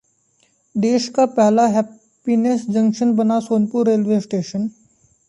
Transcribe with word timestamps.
देश 0.75 1.07
का 1.15 1.25
पहला 1.35 1.65
हैप्पीनेस 1.75 2.65
जंक्शन 2.69 3.13
बना 3.15 3.39
सोनपुर 3.49 3.87
रेलवे 3.89 4.19
स्टेशन 4.21 4.69